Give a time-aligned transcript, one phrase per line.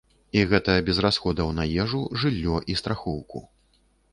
[0.37, 3.47] І гэта без расходаў на ежу, жыллё, і страхоўку.